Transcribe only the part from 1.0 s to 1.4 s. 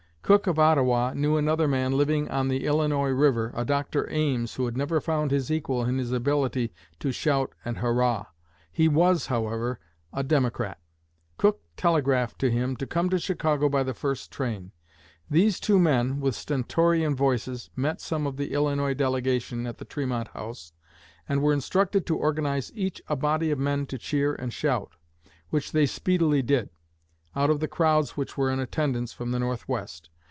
knew